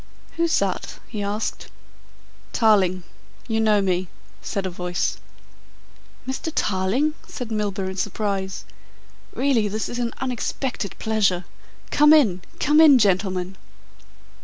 "Who's 0.35 0.57
that?" 0.57 0.97
he 1.07 1.21
asked. 1.21 1.67
"Tarling. 2.53 3.03
You 3.47 3.61
know 3.61 3.81
me," 3.83 4.07
said 4.41 4.65
a 4.65 4.69
voice. 4.71 5.19
"Mr. 6.27 6.51
Tarling?" 6.55 7.13
said 7.27 7.51
Milburgh 7.51 7.89
in 7.91 7.97
surprise. 7.97 8.65
"Really 9.35 9.67
this 9.67 9.87
is 9.87 9.99
an 9.99 10.15
unexpected 10.19 10.97
pleasure. 10.97 11.45
Come 11.91 12.13
in, 12.13 12.41
come 12.59 12.81
in, 12.81 12.97
gentlemen." 12.97 13.57